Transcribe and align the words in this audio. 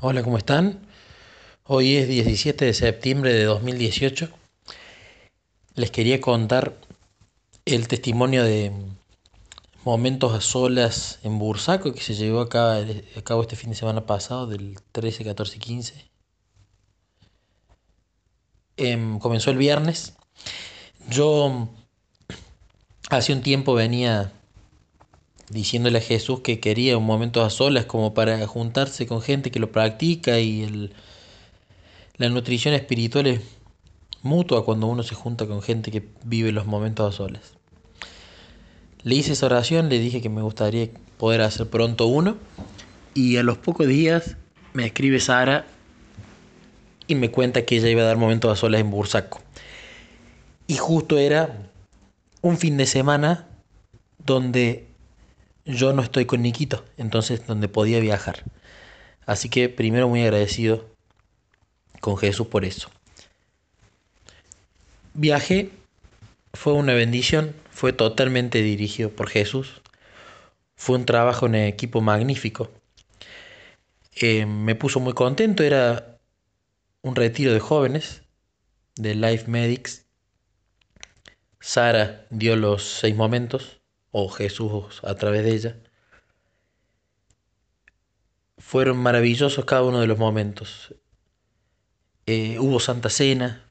Hola, 0.00 0.22
¿cómo 0.22 0.38
están? 0.38 0.86
Hoy 1.64 1.96
es 1.96 2.06
17 2.06 2.64
de 2.64 2.74
septiembre 2.74 3.32
de 3.32 3.44
2018. 3.44 4.28
Les 5.74 5.90
quería 5.90 6.20
contar 6.20 6.76
el 7.64 7.88
testimonio 7.88 8.44
de 8.44 8.72
momentos 9.82 10.32
a 10.32 10.40
solas 10.40 11.18
en 11.24 11.40
Bursaco 11.40 11.92
que 11.92 12.02
se 12.02 12.14
llevó 12.14 12.42
a 12.42 12.48
cabo, 12.48 13.42
este 13.42 13.56
fin 13.56 13.70
de 13.70 13.76
semana 13.76 14.06
pasado, 14.06 14.46
del 14.46 14.78
13, 14.92 15.24
14 15.24 15.56
y 15.56 15.58
15. 15.58 16.10
Em, 18.76 19.18
comenzó 19.18 19.50
el 19.50 19.56
viernes. 19.56 20.14
Yo 21.08 21.68
hace 23.10 23.32
un 23.32 23.42
tiempo 23.42 23.74
venía 23.74 24.32
diciéndole 25.50 25.98
a 25.98 26.02
Jesús 26.02 26.40
que 26.40 26.60
quería 26.60 26.96
un 26.96 27.04
momento 27.04 27.42
a 27.42 27.50
solas 27.50 27.84
como 27.86 28.14
para 28.14 28.46
juntarse 28.46 29.06
con 29.06 29.22
gente 29.22 29.50
que 29.50 29.60
lo 29.60 29.72
practica 29.72 30.38
y 30.40 30.62
el, 30.62 30.92
la 32.16 32.28
nutrición 32.28 32.74
espiritual 32.74 33.26
es 33.26 33.40
mutua 34.22 34.64
cuando 34.64 34.86
uno 34.86 35.02
se 35.02 35.14
junta 35.14 35.46
con 35.46 35.62
gente 35.62 35.90
que 35.90 36.08
vive 36.24 36.52
los 36.52 36.66
momentos 36.66 37.12
a 37.12 37.16
solas. 37.16 37.54
Le 39.02 39.14
hice 39.16 39.32
esa 39.32 39.46
oración, 39.46 39.90
le 39.90 39.98
dije 39.98 40.22
que 40.22 40.30
me 40.30 40.40
gustaría 40.40 40.88
poder 41.18 41.42
hacer 41.42 41.68
pronto 41.68 42.06
uno 42.06 42.36
y 43.12 43.36
a 43.36 43.42
los 43.42 43.58
pocos 43.58 43.86
días 43.86 44.36
me 44.72 44.86
escribe 44.86 45.20
Sara 45.20 45.66
y 47.06 47.14
me 47.14 47.30
cuenta 47.30 47.66
que 47.66 47.76
ella 47.76 47.90
iba 47.90 48.02
a 48.02 48.06
dar 48.06 48.16
momentos 48.16 48.50
a 48.50 48.56
solas 48.56 48.80
en 48.80 48.90
Bursaco. 48.90 49.40
Y 50.66 50.76
justo 50.76 51.18
era 51.18 51.70
un 52.40 52.56
fin 52.56 52.78
de 52.78 52.86
semana 52.86 53.46
donde 54.24 54.86
yo 55.64 55.92
no 55.92 56.02
estoy 56.02 56.26
con 56.26 56.42
Nikito, 56.42 56.84
entonces 56.96 57.46
donde 57.46 57.68
podía 57.68 58.00
viajar. 58.00 58.44
Así 59.26 59.48
que 59.48 59.68
primero 59.68 60.08
muy 60.08 60.22
agradecido 60.22 60.84
con 62.00 62.16
Jesús 62.16 62.48
por 62.48 62.64
eso. 62.64 62.90
Viaje 65.14 65.70
fue 66.52 66.74
una 66.74 66.92
bendición, 66.92 67.54
fue 67.70 67.92
totalmente 67.92 68.62
dirigido 68.62 69.10
por 69.10 69.28
Jesús. 69.28 69.80
Fue 70.76 70.96
un 70.96 71.06
trabajo 71.06 71.46
en 71.46 71.54
equipo 71.54 72.00
magnífico. 72.00 72.70
Eh, 74.16 74.44
me 74.46 74.74
puso 74.74 75.00
muy 75.00 75.12
contento, 75.12 75.62
era 75.62 76.18
un 77.02 77.16
retiro 77.16 77.52
de 77.52 77.60
jóvenes 77.60 78.22
de 78.96 79.14
Life 79.14 79.50
Medics. 79.50 80.04
Sara 81.60 82.26
dio 82.30 82.56
los 82.56 82.84
seis 82.84 83.16
momentos 83.16 83.80
o 84.16 84.28
Jesús 84.28 85.00
a 85.02 85.16
través 85.16 85.42
de 85.42 85.50
ella. 85.50 85.76
Fueron 88.58 88.96
maravillosos 88.96 89.64
cada 89.64 89.82
uno 89.82 90.00
de 90.00 90.06
los 90.06 90.18
momentos. 90.18 90.94
Eh, 92.26 92.56
hubo 92.60 92.78
Santa 92.78 93.10
Cena. 93.10 93.64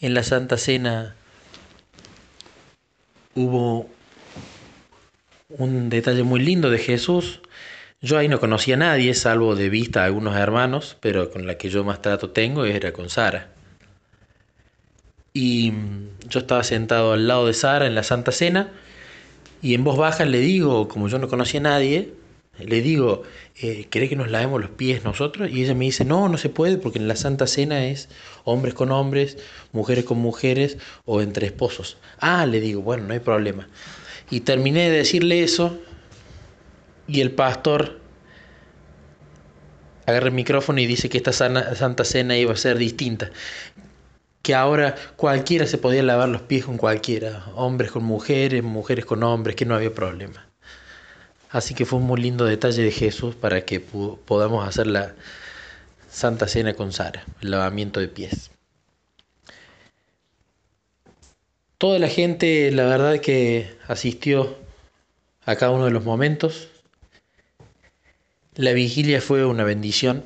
En 0.00 0.14
la 0.14 0.24
Santa 0.24 0.56
Cena 0.56 1.14
hubo 3.36 3.88
un 5.48 5.90
detalle 5.90 6.24
muy 6.24 6.40
lindo 6.40 6.68
de 6.68 6.78
Jesús. 6.78 7.40
Yo 8.00 8.18
ahí 8.18 8.26
no 8.26 8.40
conocía 8.40 8.74
a 8.74 8.78
nadie, 8.78 9.14
salvo 9.14 9.54
de 9.54 9.68
vista 9.68 10.02
a 10.02 10.06
algunos 10.06 10.34
hermanos, 10.34 10.96
pero 10.98 11.30
con 11.30 11.46
la 11.46 11.56
que 11.56 11.70
yo 11.70 11.84
más 11.84 12.02
trato 12.02 12.30
tengo 12.30 12.64
era 12.64 12.92
con 12.92 13.08
Sara. 13.08 13.52
Y 15.32 15.72
yo 16.28 16.40
estaba 16.40 16.64
sentado 16.64 17.12
al 17.12 17.28
lado 17.28 17.46
de 17.46 17.54
Sara 17.54 17.86
en 17.86 17.94
la 17.94 18.02
Santa 18.02 18.32
Cena 18.32 18.72
y 19.62 19.74
en 19.74 19.84
voz 19.84 19.96
baja 19.96 20.24
le 20.24 20.38
digo, 20.38 20.88
como 20.88 21.08
yo 21.08 21.18
no 21.18 21.28
conocía 21.28 21.60
a 21.60 21.64
nadie, 21.64 22.14
le 22.58 22.82
digo, 22.82 23.22
eh, 23.60 23.86
¿querés 23.90 24.08
que 24.08 24.16
nos 24.16 24.30
lavemos 24.30 24.60
los 24.60 24.70
pies 24.70 25.04
nosotros? 25.04 25.50
Y 25.50 25.62
ella 25.62 25.74
me 25.74 25.86
dice, 25.86 26.04
no, 26.04 26.28
no 26.28 26.38
se 26.38 26.48
puede 26.48 26.78
porque 26.78 26.98
en 26.98 27.08
la 27.08 27.16
Santa 27.16 27.46
Cena 27.46 27.86
es 27.86 28.08
hombres 28.44 28.74
con 28.74 28.90
hombres, 28.90 29.38
mujeres 29.72 30.04
con 30.04 30.18
mujeres 30.18 30.78
o 31.04 31.22
entre 31.22 31.46
esposos. 31.46 31.96
Ah, 32.18 32.46
le 32.46 32.60
digo, 32.60 32.82
bueno, 32.82 33.04
no 33.04 33.14
hay 33.14 33.20
problema. 33.20 33.68
Y 34.30 34.40
terminé 34.40 34.90
de 34.90 34.98
decirle 34.98 35.42
eso 35.42 35.78
y 37.06 37.20
el 37.20 37.32
pastor 37.32 38.00
agarra 40.06 40.26
el 40.26 40.34
micrófono 40.34 40.80
y 40.80 40.86
dice 40.86 41.08
que 41.08 41.18
esta 41.18 41.32
Santa 41.32 42.04
Cena 42.04 42.36
iba 42.36 42.52
a 42.52 42.56
ser 42.56 42.78
distinta 42.78 43.30
que 44.42 44.54
ahora 44.54 44.94
cualquiera 45.16 45.66
se 45.66 45.78
podía 45.78 46.02
lavar 46.02 46.28
los 46.28 46.42
pies 46.42 46.64
con 46.64 46.76
cualquiera, 46.76 47.44
hombres 47.54 47.90
con 47.90 48.04
mujeres, 48.04 48.62
mujeres 48.62 49.04
con 49.04 49.22
hombres, 49.22 49.56
que 49.56 49.66
no 49.66 49.74
había 49.74 49.94
problema. 49.94 50.46
Así 51.50 51.74
que 51.74 51.84
fue 51.84 51.98
un 51.98 52.06
muy 52.06 52.20
lindo 52.20 52.44
detalle 52.44 52.82
de 52.82 52.92
Jesús 52.92 53.34
para 53.34 53.64
que 53.64 53.80
podamos 53.80 54.66
hacer 54.66 54.86
la 54.86 55.14
Santa 56.08 56.48
Cena 56.48 56.74
con 56.74 56.92
Sara, 56.92 57.24
el 57.40 57.50
lavamiento 57.50 58.00
de 58.00 58.08
pies. 58.08 58.50
Toda 61.76 61.98
la 61.98 62.08
gente, 62.08 62.70
la 62.72 62.84
verdad 62.84 63.20
que 63.20 63.74
asistió 63.88 64.58
a 65.44 65.56
cada 65.56 65.72
uno 65.72 65.86
de 65.86 65.90
los 65.90 66.04
momentos. 66.04 66.68
La 68.54 68.72
vigilia 68.72 69.20
fue 69.20 69.44
una 69.44 69.64
bendición 69.64 70.22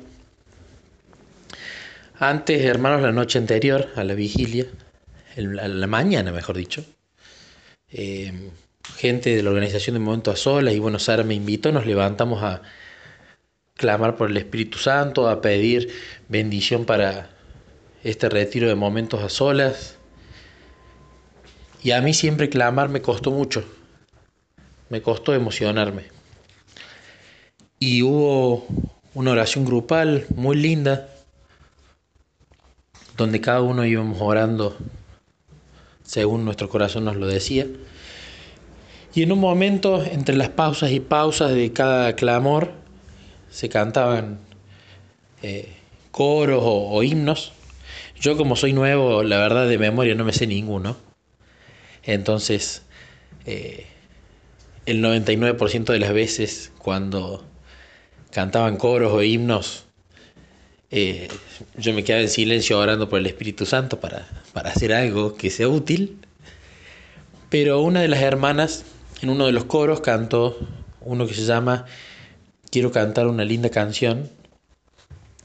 antes, 2.19 2.61
hermanos, 2.63 3.01
la 3.01 3.11
noche 3.11 3.37
anterior 3.37 3.89
a 3.95 4.03
la 4.03 4.13
vigilia, 4.13 4.65
a 5.37 5.67
la 5.67 5.87
mañana, 5.87 6.31
mejor 6.31 6.57
dicho, 6.57 6.85
eh, 7.91 8.51
gente 8.95 9.35
de 9.35 9.43
la 9.43 9.49
organización 9.49 9.95
de 9.95 9.99
Momento 9.99 10.31
a 10.31 10.35
Solas, 10.35 10.73
y 10.73 10.79
bueno, 10.79 10.99
Sara 10.99 11.23
me 11.23 11.33
invitó, 11.33 11.71
nos 11.71 11.85
levantamos 11.85 12.43
a 12.43 12.61
clamar 13.75 14.15
por 14.15 14.29
el 14.29 14.37
Espíritu 14.37 14.77
Santo, 14.77 15.27
a 15.27 15.41
pedir 15.41 15.89
bendición 16.29 16.85
para 16.85 17.29
este 18.03 18.29
retiro 18.29 18.67
de 18.67 18.75
Momentos 18.75 19.21
a 19.21 19.29
Solas. 19.29 19.97
Y 21.83 21.91
a 21.91 22.01
mí 22.01 22.13
siempre 22.13 22.49
clamar 22.49 22.89
me 22.89 23.01
costó 23.01 23.31
mucho, 23.31 23.63
me 24.89 25.01
costó 25.01 25.33
emocionarme. 25.33 26.03
Y 27.79 28.01
hubo 28.01 28.65
una 29.13 29.31
oración 29.31 29.65
grupal 29.65 30.25
muy 30.35 30.55
linda 30.55 31.09
donde 33.17 33.41
cada 33.41 33.61
uno 33.61 33.85
íbamos 33.85 34.17
orando 34.21 34.75
según 36.03 36.45
nuestro 36.45 36.69
corazón 36.69 37.05
nos 37.05 37.15
lo 37.15 37.27
decía. 37.27 37.67
Y 39.13 39.23
en 39.23 39.31
un 39.31 39.39
momento, 39.39 40.03
entre 40.03 40.35
las 40.35 40.49
pausas 40.49 40.91
y 40.91 40.99
pausas 40.99 41.53
de 41.53 41.71
cada 41.71 42.15
clamor, 42.15 42.71
se 43.49 43.69
cantaban 43.69 44.39
eh, 45.41 45.73
coros 46.11 46.61
o, 46.63 47.01
himnos. 47.01 47.53
Yo 48.19 48.37
como 48.37 48.55
soy 48.55 48.73
nuevo, 48.73 49.23
la 49.23 49.37
verdad 49.37 49.67
de 49.67 49.77
memoria 49.77 50.15
no 50.15 50.25
me 50.25 50.33
sé 50.33 50.47
ninguno. 50.47 50.97
Entonces, 52.03 52.83
eh, 53.45 53.85
el 54.85 55.01
99% 55.01 55.85
de 55.85 55.99
las 55.99 56.13
veces 56.13 56.71
cuando 56.77 57.43
cantaban 58.31 58.77
coros 58.77 59.13
o 59.13 59.23
himnos, 59.23 59.84
eh, 60.97 61.27
yo 61.75 61.93
me 61.93 62.05
quedaba 62.05 62.21
en 62.21 62.29
silencio 62.29 62.79
orando 62.79 63.09
por 63.09 63.19
el 63.19 63.25
Espíritu 63.25 63.65
Santo 63.65 63.99
para, 63.99 64.29
para 64.53 64.69
hacer 64.69 64.93
algo 64.93 65.35
que 65.35 65.49
sea 65.49 65.67
útil. 65.67 66.19
Pero 67.49 67.81
una 67.81 67.99
de 67.99 68.07
las 68.07 68.21
hermanas 68.21 68.85
en 69.21 69.29
uno 69.29 69.45
de 69.45 69.51
los 69.51 69.65
coros 69.65 69.99
cantó 69.99 70.57
uno 71.01 71.27
que 71.27 71.33
se 71.33 71.43
llama 71.43 71.85
Quiero 72.71 72.93
cantar 72.93 73.27
una 73.27 73.43
linda 73.43 73.69
canción 73.69 74.29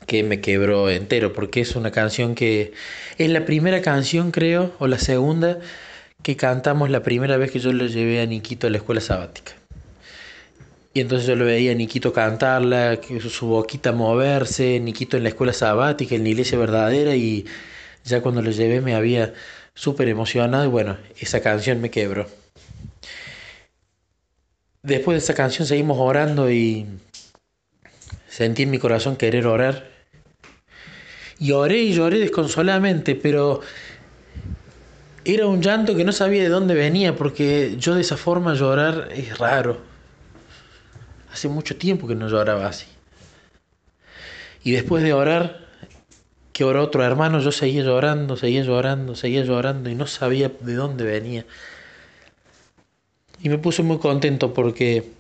que 0.07 0.23
me 0.23 0.41
quebró 0.41 0.89
entero 0.89 1.33
porque 1.33 1.63
es 1.63 1.75
una 1.75 1.91
canción 1.91 2.37
que 2.37 2.73
es 3.19 3.29
la 3.31 3.45
primera 3.45 3.83
canción 3.83 4.31
creo 4.31 4.73
o 4.79 4.87
la 4.87 4.99
segunda 4.99 5.59
que 6.23 6.37
cantamos 6.37 6.91
la 6.91 7.03
primera 7.03 7.37
vez 7.37 7.51
que 7.51 7.59
yo 7.59 7.73
le 7.73 7.89
llevé 7.89 8.21
a 8.21 8.27
Niquito 8.27 8.69
a 8.69 8.71
la 8.71 8.77
escuela 8.77 9.01
sabática. 9.01 9.60
Y 10.93 11.01
entonces 11.01 11.29
yo 11.29 11.37
lo 11.37 11.45
veía 11.45 11.73
a 11.73 11.75
Niquito 11.75 12.13
cantarla, 12.13 12.99
su 13.31 13.47
boquita 13.47 13.93
moverse, 13.93 14.81
Niquito 14.81 15.17
en 15.17 15.23
la 15.23 15.29
escuela 15.29 15.53
sabática, 15.53 16.17
en 16.17 16.25
la 16.25 16.31
iglesia 16.31 16.59
verdadera, 16.59 17.15
y 17.15 17.47
ya 18.05 18.21
cuando 18.23 18.43
lo 18.43 18.51
llevé 18.51 18.81
me 18.81 18.95
había 18.95 19.33
súper 19.75 20.09
emocionado 20.09 20.65
y 20.65 20.69
bueno, 20.69 20.97
esa 21.19 21.41
canción 21.41 21.81
me 21.81 21.91
quebró. 21.91 22.27
Después 24.83 25.15
de 25.15 25.19
esa 25.19 25.35
canción 25.35 25.67
seguimos 25.67 25.99
orando 25.99 26.51
y 26.51 26.87
sentí 28.29 28.65
en 28.65 28.71
mi 28.71 28.79
corazón 28.79 29.17
querer 29.17 29.47
orar. 29.47 29.89
Y 31.39 31.53
oré 31.53 31.79
y 31.79 31.93
lloré 31.93 32.19
desconsoladamente, 32.19 33.15
pero 33.15 33.61
era 35.25 35.47
un 35.47 35.63
llanto 35.63 35.95
que 35.95 36.05
no 36.05 36.13
sabía 36.13 36.43
de 36.43 36.49
dónde 36.49 36.75
venía, 36.75 37.15
porque 37.15 37.77
yo 37.79 37.95
de 37.95 38.01
esa 38.01 38.17
forma 38.17 38.55
llorar 38.55 39.09
es 39.15 39.39
raro. 39.39 39.90
Hace 41.33 41.49
mucho 41.49 41.77
tiempo 41.77 42.07
que 42.07 42.15
no 42.15 42.29
lloraba 42.29 42.67
así. 42.67 42.87
Y 44.63 44.73
después 44.73 45.03
de 45.03 45.13
orar, 45.13 45.67
que 46.53 46.65
oró 46.65 46.83
otro 46.83 47.03
hermano, 47.05 47.41
yo 47.41 47.53
seguía 47.53 47.83
llorando, 47.83 48.37
seguía 48.37 48.63
llorando, 48.63 49.15
seguía 49.15 49.45
llorando 49.45 49.89
y 49.89 49.95
no 49.95 50.07
sabía 50.07 50.51
de 50.61 50.75
dónde 50.75 51.05
venía. 51.05 51.47
Y 53.43 53.49
me 53.49 53.59
puse 53.59 53.83
muy 53.83 53.99
contento 53.99 54.53
porque 54.53 55.11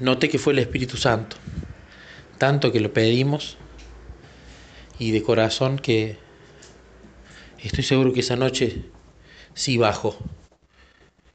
noté 0.00 0.28
que 0.28 0.38
fue 0.38 0.52
el 0.52 0.58
Espíritu 0.58 0.96
Santo. 0.96 1.36
tanto 2.38 2.72
que 2.72 2.80
lo 2.80 2.90
pedimos 2.90 3.58
y 4.98 5.10
de 5.10 5.22
corazón 5.22 5.78
que 5.78 6.16
estoy 7.62 7.84
seguro 7.84 8.14
que 8.14 8.20
esa 8.20 8.34
noche 8.34 8.86
sí 9.52 9.76
bajó 9.76 10.16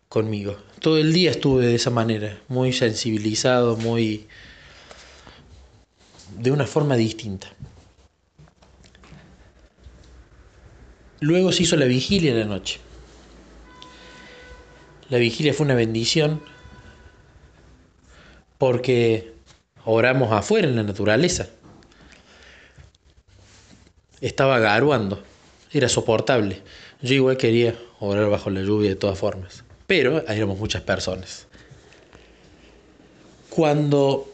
conmigo. 0.10 0.58
Todo 0.86 1.00
el 1.00 1.14
día 1.14 1.32
estuve 1.32 1.66
de 1.66 1.74
esa 1.74 1.90
manera, 1.90 2.38
muy 2.48 2.72
sensibilizado, 2.72 3.76
muy 3.76 4.28
de 6.38 6.52
una 6.52 6.68
forma 6.68 6.96
distinta. 6.96 7.48
Luego 11.22 11.52
se 11.52 11.64
hizo 11.64 11.76
la 11.76 11.86
vigilia 11.86 12.34
en 12.34 12.40
la 12.40 12.46
noche. 12.46 12.80
La 15.10 15.18
vigilia 15.18 15.56
fue 15.56 15.66
una 15.66 15.74
bendición 15.74 16.40
porque 18.60 19.34
oramos 19.86 20.32
afuera 20.34 20.68
en 20.68 20.76
la 20.76 20.84
naturaleza. 20.84 21.50
Estaba 24.22 24.60
garuando, 24.60 25.24
era 25.72 25.90
soportable. 25.90 26.62
Yo 27.02 27.16
igual 27.16 27.38
quería 27.38 27.74
orar 28.00 28.30
bajo 28.30 28.52
la 28.52 28.62
lluvia 28.62 28.90
de 28.90 28.96
todas 28.96 29.18
formas, 29.18 29.65
pero 29.88 30.28
éramos 30.28 30.58
muchas 30.58 30.82
personas. 30.82 31.48
Cuando 33.50 34.30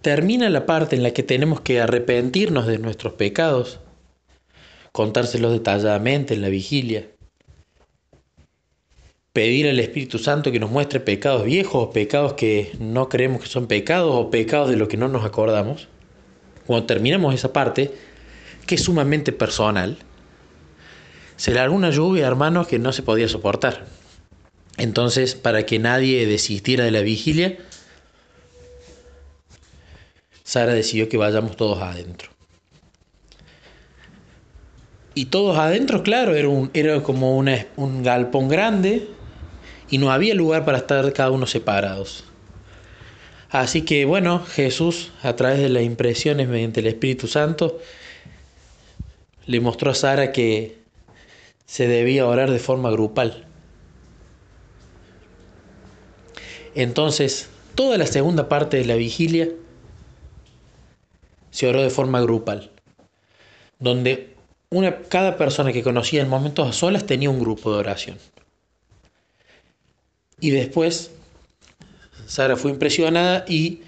termina 0.00 0.48
la 0.48 0.66
parte 0.66 0.96
en 0.96 1.02
la 1.02 1.12
que 1.12 1.22
tenemos 1.22 1.60
que 1.60 1.80
arrepentirnos 1.80 2.66
de 2.66 2.78
nuestros 2.78 3.14
pecados, 3.14 3.80
contárselos 4.92 5.52
detalladamente 5.52 6.34
en 6.34 6.42
la 6.42 6.48
vigilia, 6.48 7.06
pedir 9.32 9.68
al 9.68 9.78
Espíritu 9.78 10.18
Santo 10.18 10.50
que 10.50 10.58
nos 10.58 10.70
muestre 10.70 10.98
pecados 10.98 11.44
viejos 11.44 11.90
pecados 11.94 12.32
que 12.32 12.72
no 12.80 13.08
creemos 13.08 13.42
que 13.42 13.48
son 13.48 13.68
pecados 13.68 14.12
o 14.12 14.30
pecados 14.30 14.70
de 14.70 14.76
los 14.76 14.88
que 14.88 14.96
no 14.96 15.08
nos 15.08 15.24
acordamos. 15.24 15.88
Cuando 16.66 16.86
terminamos 16.86 17.34
esa 17.34 17.52
parte, 17.52 17.92
que 18.66 18.76
es 18.76 18.82
sumamente 18.82 19.32
personal, 19.32 19.98
se 21.36 21.52
largó 21.52 21.74
una 21.74 21.90
lluvia, 21.90 22.26
hermanos, 22.26 22.66
que 22.66 22.78
no 22.78 22.92
se 22.92 23.02
podía 23.02 23.28
soportar. 23.28 23.86
Entonces, 24.80 25.34
para 25.34 25.66
que 25.66 25.78
nadie 25.78 26.26
desistiera 26.26 26.84
de 26.84 26.90
la 26.90 27.02
vigilia, 27.02 27.58
Sara 30.42 30.72
decidió 30.72 31.06
que 31.10 31.18
vayamos 31.18 31.54
todos 31.54 31.82
adentro. 31.82 32.30
Y 35.14 35.26
todos 35.26 35.58
adentro, 35.58 36.02
claro, 36.02 36.34
era, 36.34 36.48
un, 36.48 36.70
era 36.72 37.02
como 37.02 37.36
un 37.36 38.02
galpón 38.02 38.48
grande 38.48 39.06
y 39.90 39.98
no 39.98 40.12
había 40.12 40.34
lugar 40.34 40.64
para 40.64 40.78
estar 40.78 41.12
cada 41.12 41.30
uno 41.30 41.46
separados. 41.46 42.24
Así 43.50 43.82
que 43.82 44.06
bueno, 44.06 44.42
Jesús, 44.46 45.12
a 45.22 45.36
través 45.36 45.58
de 45.58 45.68
las 45.68 45.82
impresiones 45.82 46.48
mediante 46.48 46.80
el 46.80 46.86
Espíritu 46.86 47.26
Santo, 47.26 47.78
le 49.44 49.60
mostró 49.60 49.90
a 49.90 49.94
Sara 49.94 50.32
que 50.32 50.78
se 51.66 51.86
debía 51.86 52.26
orar 52.26 52.50
de 52.50 52.60
forma 52.60 52.90
grupal. 52.90 53.49
Entonces, 56.74 57.48
toda 57.74 57.98
la 57.98 58.06
segunda 58.06 58.48
parte 58.48 58.76
de 58.76 58.84
la 58.84 58.94
vigilia 58.94 59.48
se 61.50 61.66
oró 61.66 61.82
de 61.82 61.90
forma 61.90 62.20
grupal, 62.20 62.70
donde 63.78 64.34
una, 64.70 65.00
cada 65.02 65.36
persona 65.36 65.72
que 65.72 65.82
conocía 65.82 66.22
en 66.22 66.28
momentos 66.28 66.68
a 66.68 66.72
solas 66.72 67.06
tenía 67.06 67.30
un 67.30 67.40
grupo 67.40 67.72
de 67.72 67.78
oración. 67.78 68.18
Y 70.38 70.50
después, 70.50 71.10
Sara 72.26 72.56
fue 72.56 72.70
impresionada 72.70 73.44
y 73.48 73.82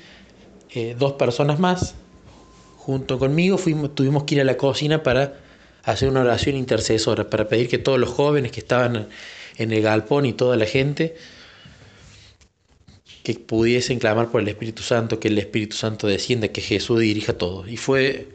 eh, 0.74 0.96
dos 0.98 1.12
personas 1.12 1.60
más, 1.60 1.94
junto 2.76 3.18
conmigo, 3.18 3.58
fuimos, 3.58 3.94
tuvimos 3.94 4.24
que 4.24 4.34
ir 4.34 4.40
a 4.40 4.44
la 4.44 4.56
cocina 4.56 5.02
para 5.02 5.34
hacer 5.84 6.08
una 6.08 6.20
oración 6.20 6.56
intercesora, 6.56 7.30
para 7.30 7.48
pedir 7.48 7.68
que 7.68 7.78
todos 7.78 7.98
los 7.98 8.10
jóvenes 8.10 8.52
que 8.52 8.60
estaban 8.60 9.08
en 9.56 9.72
el 9.72 9.82
galpón 9.82 10.26
y 10.26 10.32
toda 10.32 10.56
la 10.56 10.66
gente, 10.66 11.16
que 13.22 13.34
pudiesen 13.34 13.98
clamar 13.98 14.30
por 14.30 14.40
el 14.40 14.48
Espíritu 14.48 14.82
Santo, 14.82 15.20
que 15.20 15.28
el 15.28 15.38
Espíritu 15.38 15.76
Santo 15.76 16.06
descienda, 16.06 16.48
que 16.48 16.60
Jesús 16.60 17.00
dirija 17.00 17.34
todo. 17.34 17.68
Y 17.68 17.76
fue 17.76 18.28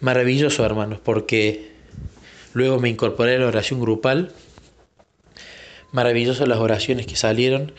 maravilloso, 0.00 0.64
hermanos, 0.64 1.00
porque 1.02 1.72
luego 2.54 2.78
me 2.78 2.88
incorporé 2.88 3.34
a 3.36 3.38
la 3.38 3.46
oración 3.46 3.80
grupal. 3.80 4.32
Maravilloso 5.90 6.46
las 6.46 6.58
oraciones 6.58 7.06
que 7.06 7.16
salieron, 7.16 7.72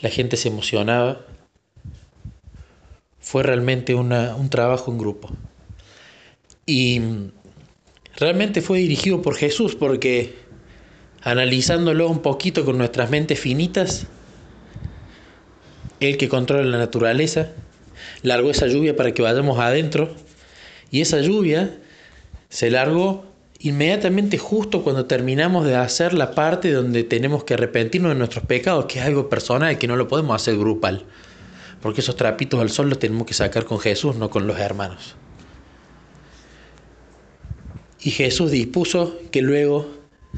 la 0.00 0.10
gente 0.10 0.36
se 0.36 0.48
emocionaba. 0.48 1.24
Fue 3.20 3.42
realmente 3.42 3.94
un 3.94 4.50
trabajo 4.50 4.90
en 4.90 4.98
grupo. 4.98 5.30
Y 6.66 7.00
realmente 8.16 8.62
fue 8.62 8.78
dirigido 8.78 9.22
por 9.22 9.36
Jesús, 9.36 9.76
porque 9.76 10.34
analizándolo 11.22 12.08
un 12.08 12.20
poquito 12.20 12.64
con 12.64 12.78
nuestras 12.78 13.10
mentes 13.10 13.38
finitas, 13.38 14.06
el 16.00 16.16
que 16.16 16.28
controla 16.28 16.64
la 16.64 16.78
naturaleza, 16.78 17.48
largó 18.22 18.50
esa 18.50 18.66
lluvia 18.66 18.96
para 18.96 19.12
que 19.12 19.22
vayamos 19.22 19.58
adentro. 19.58 20.14
Y 20.90 21.02
esa 21.02 21.20
lluvia 21.20 21.78
se 22.48 22.70
largó 22.70 23.24
inmediatamente 23.58 24.38
justo 24.38 24.82
cuando 24.82 25.04
terminamos 25.04 25.66
de 25.66 25.76
hacer 25.76 26.14
la 26.14 26.34
parte 26.34 26.72
donde 26.72 27.04
tenemos 27.04 27.44
que 27.44 27.54
arrepentirnos 27.54 28.12
de 28.12 28.18
nuestros 28.18 28.44
pecados, 28.44 28.86
que 28.86 28.98
es 28.98 29.04
algo 29.04 29.28
personal, 29.28 29.76
que 29.78 29.86
no 29.86 29.96
lo 29.96 30.08
podemos 30.08 30.34
hacer 30.34 30.56
grupal, 30.56 31.04
porque 31.82 32.00
esos 32.00 32.16
trapitos 32.16 32.60
al 32.60 32.70
sol 32.70 32.88
los 32.88 32.98
tenemos 32.98 33.26
que 33.26 33.34
sacar 33.34 33.66
con 33.66 33.78
Jesús, 33.78 34.16
no 34.16 34.30
con 34.30 34.46
los 34.46 34.58
hermanos. 34.58 35.14
Y 38.02 38.12
Jesús 38.12 38.50
dispuso 38.50 39.18
que 39.30 39.42
luego 39.42 39.86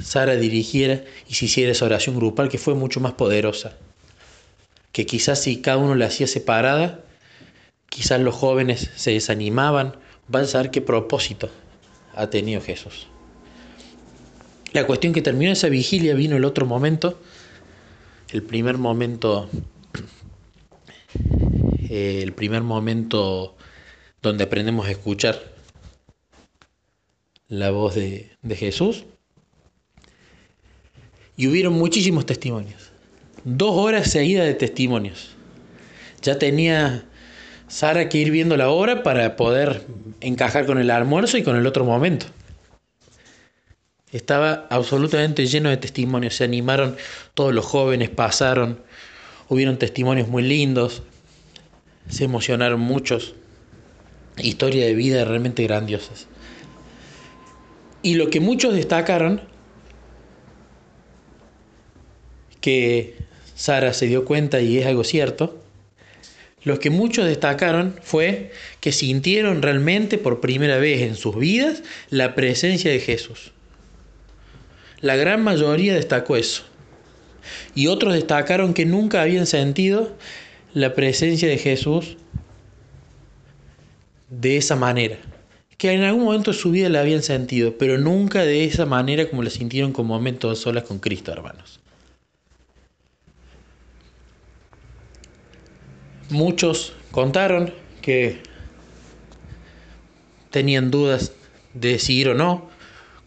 Sara 0.00 0.34
dirigiera 0.34 1.04
y 1.28 1.34
se 1.34 1.44
hiciera 1.44 1.70
esa 1.70 1.84
oración 1.84 2.16
grupal 2.16 2.48
que 2.48 2.58
fue 2.58 2.74
mucho 2.74 2.98
más 2.98 3.12
poderosa 3.12 3.76
que 4.92 5.06
quizás 5.06 5.42
si 5.42 5.60
cada 5.60 5.78
uno 5.78 5.94
la 5.94 6.06
hacía 6.06 6.26
separada, 6.26 7.04
quizás 7.88 8.20
los 8.20 8.34
jóvenes 8.34 8.90
se 8.94 9.12
desanimaban, 9.12 9.96
van 10.28 10.44
a 10.44 10.46
saber 10.46 10.70
qué 10.70 10.80
propósito 10.82 11.50
ha 12.14 12.28
tenido 12.28 12.60
Jesús. 12.60 13.08
La 14.72 14.86
cuestión 14.86 15.12
que 15.12 15.22
terminó 15.22 15.52
esa 15.52 15.68
vigilia 15.68 16.14
vino 16.14 16.36
el 16.36 16.44
otro 16.44 16.66
momento, 16.66 17.18
el 18.30 18.42
primer 18.42 18.78
momento, 18.78 19.48
eh, 21.88 22.20
el 22.22 22.32
primer 22.32 22.62
momento 22.62 23.56
donde 24.22 24.44
aprendemos 24.44 24.86
a 24.86 24.90
escuchar 24.90 25.42
la 27.48 27.70
voz 27.70 27.94
de, 27.94 28.30
de 28.40 28.56
Jesús. 28.56 29.04
Y 31.36 31.48
hubieron 31.48 31.74
muchísimos 31.74 32.24
testimonios 32.24 32.91
dos 33.44 33.76
horas 33.76 34.10
seguidas 34.10 34.46
de 34.46 34.54
testimonios. 34.54 35.30
Ya 36.22 36.38
tenía 36.38 37.04
Sara 37.68 38.08
que 38.08 38.18
ir 38.18 38.30
viendo 38.30 38.56
la 38.56 38.68
hora 38.68 39.02
para 39.02 39.36
poder 39.36 39.86
encajar 40.20 40.66
con 40.66 40.78
el 40.78 40.90
almuerzo 40.90 41.38
y 41.38 41.42
con 41.42 41.56
el 41.56 41.66
otro 41.66 41.84
momento. 41.84 42.26
Estaba 44.12 44.66
absolutamente 44.68 45.46
lleno 45.46 45.70
de 45.70 45.78
testimonios, 45.78 46.36
se 46.36 46.44
animaron 46.44 46.96
todos 47.32 47.54
los 47.54 47.64
jóvenes, 47.64 48.10
pasaron, 48.10 48.82
hubieron 49.48 49.78
testimonios 49.78 50.28
muy 50.28 50.42
lindos, 50.42 51.02
se 52.10 52.24
emocionaron 52.24 52.80
muchos, 52.80 53.34
historia 54.36 54.84
de 54.84 54.92
vida 54.92 55.24
realmente 55.24 55.62
grandiosas. 55.62 56.26
Y 58.02 58.16
lo 58.16 58.28
que 58.28 58.40
muchos 58.40 58.74
destacaron, 58.74 59.40
que 62.60 63.21
Sara 63.62 63.92
se 63.92 64.08
dio 64.08 64.24
cuenta 64.24 64.60
y 64.60 64.78
es 64.78 64.86
algo 64.86 65.04
cierto, 65.04 65.56
lo 66.64 66.80
que 66.80 66.90
muchos 66.90 67.26
destacaron 67.26 67.94
fue 68.02 68.50
que 68.80 68.90
sintieron 68.90 69.62
realmente 69.62 70.18
por 70.18 70.40
primera 70.40 70.78
vez 70.78 71.02
en 71.02 71.14
sus 71.14 71.36
vidas 71.38 71.84
la 72.10 72.34
presencia 72.34 72.90
de 72.90 72.98
Jesús. 72.98 73.52
La 75.00 75.14
gran 75.14 75.44
mayoría 75.44 75.94
destacó 75.94 76.34
eso. 76.34 76.64
Y 77.76 77.86
otros 77.86 78.14
destacaron 78.14 78.74
que 78.74 78.84
nunca 78.84 79.22
habían 79.22 79.46
sentido 79.46 80.12
la 80.74 80.94
presencia 80.94 81.48
de 81.48 81.58
Jesús 81.58 82.16
de 84.28 84.56
esa 84.56 84.74
manera. 84.74 85.18
Que 85.78 85.92
en 85.92 86.02
algún 86.02 86.24
momento 86.24 86.50
de 86.50 86.58
su 86.58 86.72
vida 86.72 86.88
la 86.88 86.98
habían 86.98 87.22
sentido, 87.22 87.78
pero 87.78 87.96
nunca 87.96 88.42
de 88.42 88.64
esa 88.64 88.86
manera 88.86 89.30
como 89.30 89.44
la 89.44 89.50
sintieron 89.50 89.92
como 89.92 90.14
momentos 90.14 90.58
solas 90.58 90.82
con 90.82 90.98
Cristo, 90.98 91.30
hermanos. 91.30 91.81
Muchos 96.32 96.94
contaron 97.10 97.74
que 98.00 98.40
tenían 100.48 100.90
dudas 100.90 101.32
de 101.74 101.98
si 101.98 102.14
ir 102.14 102.30
o 102.30 102.34
no. 102.34 102.70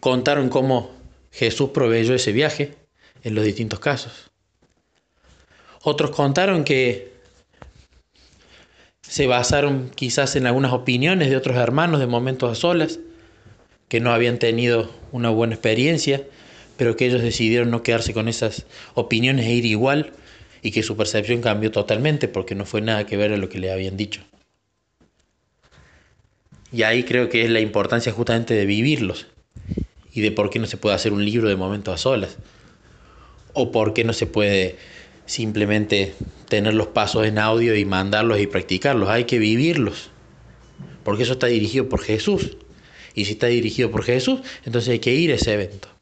Contaron 0.00 0.48
cómo 0.48 0.90
Jesús 1.30 1.70
proveyó 1.70 2.14
ese 2.16 2.32
viaje 2.32 2.74
en 3.22 3.36
los 3.36 3.44
distintos 3.44 3.78
casos. 3.78 4.32
Otros 5.82 6.10
contaron 6.10 6.64
que 6.64 7.12
se 9.02 9.28
basaron 9.28 9.88
quizás 9.94 10.34
en 10.34 10.48
algunas 10.48 10.72
opiniones 10.72 11.30
de 11.30 11.36
otros 11.36 11.56
hermanos 11.58 12.00
de 12.00 12.08
momentos 12.08 12.50
a 12.50 12.56
solas, 12.56 12.98
que 13.88 14.00
no 14.00 14.12
habían 14.12 14.40
tenido 14.40 14.90
una 15.12 15.30
buena 15.30 15.54
experiencia, 15.54 16.24
pero 16.76 16.96
que 16.96 17.06
ellos 17.06 17.22
decidieron 17.22 17.70
no 17.70 17.84
quedarse 17.84 18.12
con 18.12 18.26
esas 18.26 18.66
opiniones 18.94 19.46
e 19.46 19.52
ir 19.52 19.64
igual 19.64 20.12
y 20.66 20.72
que 20.72 20.82
su 20.82 20.96
percepción 20.96 21.42
cambió 21.42 21.70
totalmente 21.70 22.26
porque 22.26 22.56
no 22.56 22.66
fue 22.66 22.80
nada 22.80 23.06
que 23.06 23.16
ver 23.16 23.32
a 23.32 23.36
lo 23.36 23.48
que 23.48 23.60
le 23.60 23.70
habían 23.70 23.96
dicho. 23.96 24.22
Y 26.72 26.82
ahí 26.82 27.04
creo 27.04 27.28
que 27.28 27.44
es 27.44 27.50
la 27.50 27.60
importancia 27.60 28.10
justamente 28.10 28.52
de 28.52 28.66
vivirlos 28.66 29.28
y 30.12 30.22
de 30.22 30.32
por 30.32 30.50
qué 30.50 30.58
no 30.58 30.66
se 30.66 30.76
puede 30.76 30.96
hacer 30.96 31.12
un 31.12 31.24
libro 31.24 31.48
de 31.48 31.54
momentos 31.54 31.94
a 31.94 31.98
solas 31.98 32.36
o 33.52 33.70
por 33.70 33.94
qué 33.94 34.02
no 34.02 34.12
se 34.12 34.26
puede 34.26 34.74
simplemente 35.24 36.14
tener 36.48 36.74
los 36.74 36.88
pasos 36.88 37.24
en 37.28 37.38
audio 37.38 37.76
y 37.76 37.84
mandarlos 37.84 38.40
y 38.40 38.48
practicarlos, 38.48 39.08
hay 39.08 39.22
que 39.22 39.38
vivirlos, 39.38 40.10
porque 41.04 41.22
eso 41.22 41.34
está 41.34 41.46
dirigido 41.46 41.88
por 41.88 42.00
Jesús. 42.02 42.56
Y 43.14 43.26
si 43.26 43.34
está 43.34 43.46
dirigido 43.46 43.92
por 43.92 44.02
Jesús, 44.02 44.40
entonces 44.64 44.90
hay 44.90 44.98
que 44.98 45.14
ir 45.14 45.30
a 45.30 45.36
ese 45.36 45.54
evento. 45.54 45.95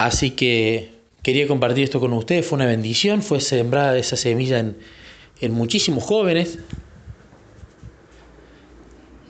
Así 0.00 0.30
que 0.30 0.94
quería 1.22 1.46
compartir 1.46 1.84
esto 1.84 2.00
con 2.00 2.14
ustedes, 2.14 2.46
fue 2.46 2.56
una 2.56 2.64
bendición, 2.64 3.22
fue 3.22 3.38
sembrada 3.38 3.98
esa 3.98 4.16
semilla 4.16 4.58
en, 4.58 4.78
en 5.42 5.52
muchísimos 5.52 6.04
jóvenes. 6.04 6.58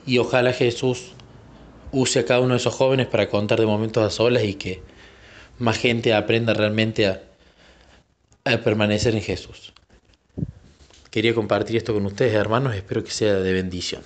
Y 0.05 0.17
ojalá 0.17 0.53
Jesús 0.53 1.11
use 1.91 2.19
a 2.19 2.25
cada 2.25 2.39
uno 2.39 2.53
de 2.53 2.59
esos 2.59 2.73
jóvenes 2.73 3.07
para 3.07 3.27
contar 3.27 3.59
de 3.59 3.65
momentos 3.65 4.01
a 4.01 4.09
solas 4.09 4.45
y 4.45 4.53
que 4.53 4.81
más 5.59 5.77
gente 5.77 6.13
aprenda 6.13 6.53
realmente 6.53 7.05
a, 7.05 7.21
a 8.45 8.57
permanecer 8.59 9.13
en 9.13 9.21
Jesús. 9.23 9.73
Quería 11.09 11.35
compartir 11.35 11.75
esto 11.75 11.93
con 11.93 12.05
ustedes, 12.05 12.33
hermanos, 12.33 12.75
espero 12.75 13.03
que 13.03 13.11
sea 13.11 13.33
de 13.33 13.51
bendición. 13.51 14.03